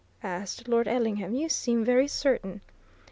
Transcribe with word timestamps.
asked 0.23 0.67
Lord 0.67 0.87
Ellingham. 0.87 1.35
"You 1.35 1.47
seem 1.47 1.85
very 1.85 2.07
certain." 2.07 2.61